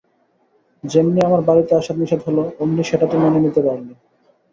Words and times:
যেমনি 0.83 1.19
আমার 1.21 1.41
বাড়িতে 1.41 1.71
আসা 1.75 1.93
নিষেধ 1.93 2.21
হল 2.27 2.37
অমনি 2.61 2.83
সেটা 2.83 3.05
তো 3.07 3.15
মেনে 3.21 3.39
নিতে 3.41 3.61
পারলে! 3.65 3.93